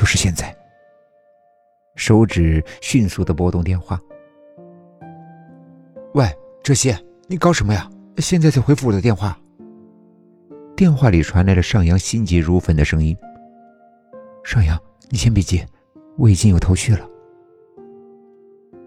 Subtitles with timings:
[0.00, 0.56] 就是现在。
[1.94, 4.00] 手指迅速的拨动电话。
[6.14, 6.26] 喂，
[6.62, 6.90] 哲熙，
[7.26, 7.86] 你搞什么呀？
[8.16, 9.38] 现在才回复我的电话。
[10.74, 13.14] 电话里传来了上扬心急如焚的声音。
[14.42, 14.80] 上扬，
[15.10, 15.62] 你先别急，
[16.16, 17.06] 我已经有头绪了。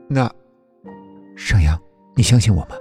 [0.08, 0.28] 那，
[1.38, 1.80] 上扬，
[2.16, 2.76] 你相信我吗？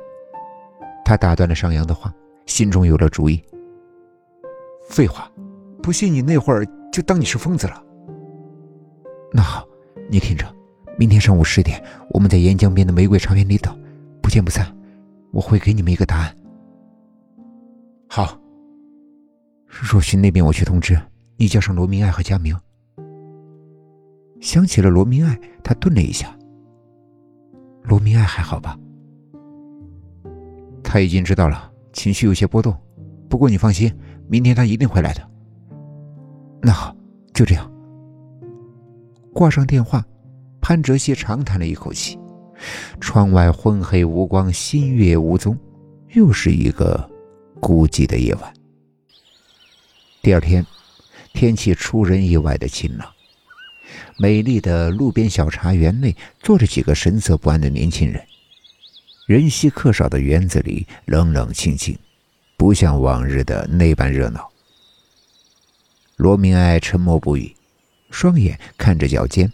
[1.04, 2.10] 他打断了上扬的话，
[2.46, 3.44] 心中有了主意。
[4.88, 5.30] 废话，
[5.82, 7.84] 不信你那会儿就当你是疯子了。
[9.32, 9.66] 那好，
[10.10, 10.46] 你听着，
[10.98, 13.76] 明天上午十点，我们在沿江边的玫瑰茶园里等，
[14.20, 14.66] 不见不散。
[15.32, 16.36] 我会给你们一个答案。
[18.08, 18.38] 好。
[19.66, 21.00] 若寻那边我去通知
[21.38, 22.54] 你，叫上罗明爱和佳明。
[24.38, 26.36] 想起了罗明爱，他顿了一下。
[27.84, 28.78] 罗明爱还好吧？
[30.84, 32.76] 他已经知道了，情绪有些波动。
[33.30, 33.90] 不过你放心，
[34.28, 35.26] 明天他一定会来的。
[36.60, 36.94] 那好，
[37.32, 37.71] 就这样。
[39.32, 40.04] 挂上电话，
[40.60, 42.18] 潘哲熙长叹了一口气。
[43.00, 45.58] 窗外昏黑无光，新月无踪，
[46.12, 47.10] 又是一个
[47.60, 48.54] 孤寂的夜晚。
[50.22, 50.64] 第二天，
[51.32, 53.08] 天气出人意外的晴朗。
[54.18, 58.22] 美丽的路边小茶园内，坐着几个神色不安的年轻人。
[59.26, 61.98] 人稀客少的园子里冷冷清清，
[62.56, 64.48] 不像往日的那般热闹。
[66.16, 67.52] 罗明爱沉默不语，
[68.12, 69.52] 双眼看着脚尖。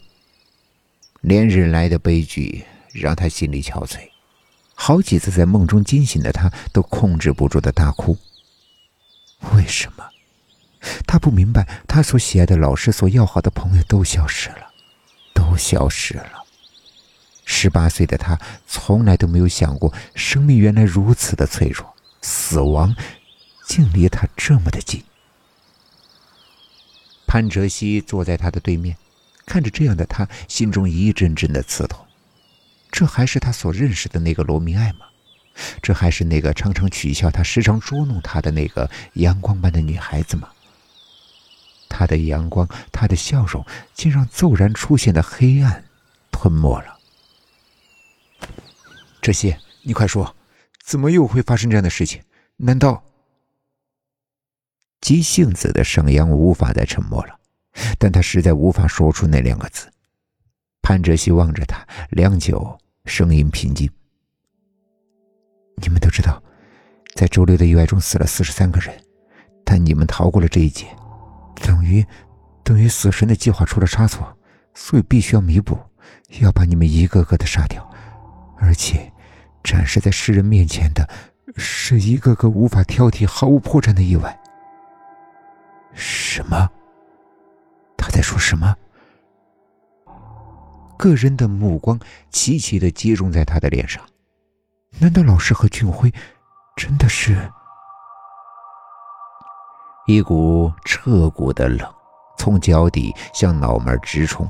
[1.22, 3.98] 连日来的悲剧让他心里憔悴，
[4.74, 8.18] 好几次在梦中惊醒的他都控制不住的大哭。
[9.54, 10.04] 为什么？
[11.06, 14.72] 他不明白，他所喜爱的老师、所要好的朋友都消失了，
[15.34, 16.44] 都消失了。
[17.44, 22.94] 十八岁的他从来都没有想过，生命原来如此的脆弱，死亡
[23.66, 25.02] 竟离他这么的近。
[27.28, 28.96] 潘哲熙坐在他的对面，
[29.44, 32.04] 看着这样的他，心中一阵阵的刺痛。
[32.90, 35.00] 这还是他所认识的那个罗明爱吗？
[35.82, 40.48] 这还是那个常常取笑他、时常捉弄他的那个阳光般的女孩子吗？
[41.90, 45.84] 他的阳光，他的笑容，竟让骤然出现的黑暗
[46.30, 46.98] 吞没了。
[49.20, 50.34] 这些，你快说，
[50.82, 52.22] 怎么又会发生这样的事情？
[52.56, 53.04] 难道……
[55.08, 57.34] 急性子的沈阳无法再沉默了，
[57.98, 59.90] 但他实在无法说出那两个字。
[60.82, 63.90] 潘哲熙望着他，良久，声音平静
[65.80, 66.42] ：“你们都知道，
[67.14, 68.94] 在周六的意外中死了四十三个人，
[69.64, 70.86] 但你们逃过了这一劫，
[71.62, 72.04] 等于，
[72.62, 74.36] 等于死神的计划出了差错，
[74.74, 75.78] 所以必须要弥补，
[76.40, 77.90] 要把你们一个个的杀掉。”
[78.60, 79.10] 而且，
[79.64, 81.08] 展示在世人面前的，
[81.56, 84.38] 是一个个无法挑剔、毫无破绽的意外。
[85.98, 86.70] 什么？
[87.96, 88.72] 他在说什么？
[90.96, 91.98] 个人的目光
[92.30, 94.00] 齐齐的集中在他的脸上。
[95.00, 96.12] 难道老师和俊辉
[96.76, 97.36] 真的是？
[100.06, 101.92] 一股彻骨的冷
[102.38, 104.48] 从脚底向脑门直冲，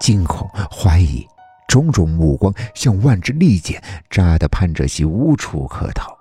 [0.00, 1.26] 惊恐、怀疑。
[1.66, 6.16] 种种目光像万支利箭，扎得潘哲熙无处可逃。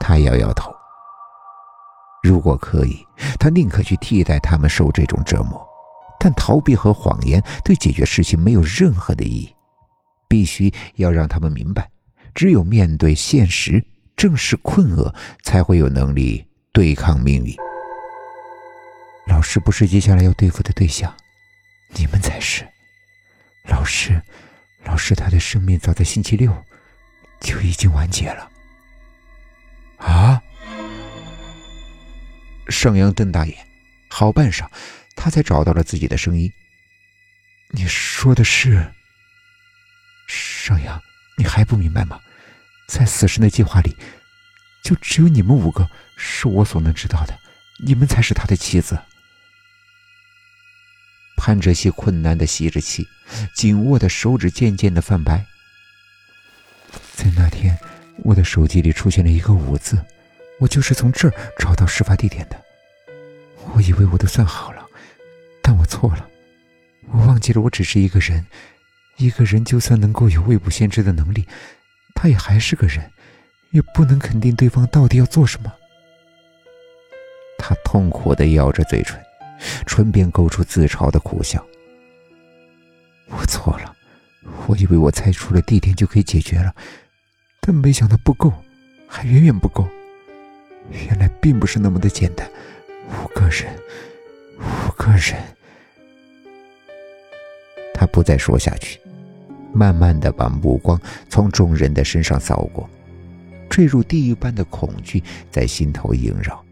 [0.00, 0.77] 他摇摇头。
[2.28, 3.02] 如果可以，
[3.40, 5.66] 他宁可去替代他们受这种折磨。
[6.20, 9.54] 但逃避和谎言对解决事情没有任何的意义。
[10.28, 11.88] 必须要让他们明白，
[12.34, 13.82] 只有面对现实，
[14.14, 17.54] 正视困厄，才会有能力对抗命运。
[19.26, 21.10] 老师不是接下来要对付的对象，
[21.94, 22.62] 你们才是。
[23.70, 24.20] 老师，
[24.84, 26.54] 老师，他的生命早在星期六
[27.40, 28.50] 就已经完结了。
[29.96, 30.42] 啊！
[32.68, 33.56] 盛阳瞪大眼，
[34.08, 34.68] 好半晌，
[35.16, 36.52] 他才找到了自己的声音
[37.72, 38.92] ：“你说的是？
[40.26, 41.02] 盛阳，
[41.36, 42.20] 你还不明白吗？
[42.86, 43.96] 在死神的计划里，
[44.82, 47.38] 就只有你们五个是我所能知道的，
[47.84, 48.98] 你们才是他的妻子。”
[51.36, 53.06] 潘哲熙困难的吸着气，
[53.54, 55.46] 紧握的手指渐渐的泛白。
[57.14, 57.78] 在那天，
[58.24, 60.04] 我的手机里出现了一个“五”字，
[60.60, 62.64] 我就是从这儿找到事发地点的。
[63.74, 64.86] 我以为我都算好了，
[65.62, 66.28] 但我错了，
[67.12, 68.46] 我忘记了我只是一个人，
[69.16, 71.46] 一个人就算能够有未卜先知的能力，
[72.14, 73.10] 他也还是个人，
[73.70, 75.72] 也不能肯定对方到底要做什么。
[77.58, 79.20] 他痛苦的咬着嘴唇。
[79.86, 81.66] 唇边勾出自嘲的苦笑。
[83.26, 83.92] 我错了，
[84.68, 86.72] 我以为我猜出了地点就可以解决了，
[87.60, 88.52] 但没想到不够，
[89.08, 89.84] 还远远不够。
[90.92, 92.48] 原来并不是那么的简单。
[93.08, 93.74] 五个人，
[94.58, 95.42] 五个人，
[97.94, 99.00] 他不再说下去，
[99.72, 102.88] 慢慢的把目光从众人的身上扫过，
[103.68, 106.62] 坠入地狱般的恐惧在心头萦绕，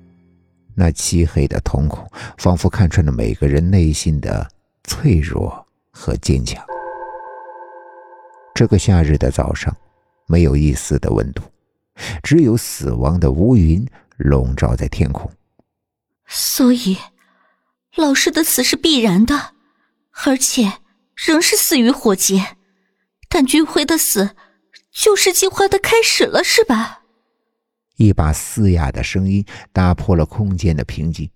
[0.75, 2.09] 那漆黑的瞳孔
[2.39, 4.47] 仿佛看穿了每个人内心的
[4.85, 6.65] 脆弱和坚强。
[8.55, 9.75] 这个夏日的早上，
[10.27, 11.43] 没有一丝的温度，
[12.23, 13.87] 只有死亡的乌云
[14.17, 15.31] 笼罩在天空。
[16.26, 16.99] 所以，
[17.94, 19.55] 老师的死是必然的，
[20.25, 20.81] 而且
[21.14, 22.56] 仍是死于火劫。
[23.28, 24.37] 但军辉的死，
[24.93, 27.02] 就是计划的开始了，是吧？
[27.96, 31.31] 一把嘶哑的声音打破了空间的平静。